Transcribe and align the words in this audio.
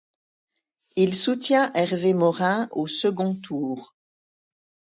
Il 0.95 1.13
soutient 1.13 1.71
Hervé 1.75 2.15
Morin 2.15 2.67
au 2.71 2.87
second 2.87 3.35
tour. 3.35 3.93